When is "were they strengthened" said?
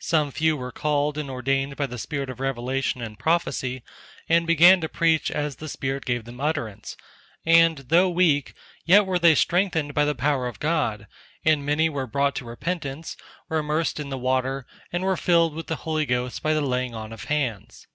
9.06-9.94